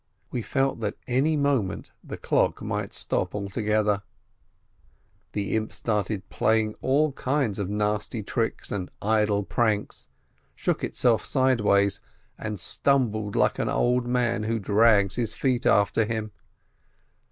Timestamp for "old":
13.69-14.07